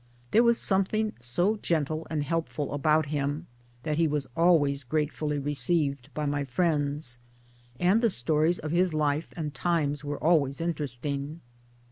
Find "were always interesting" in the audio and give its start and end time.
10.03-11.41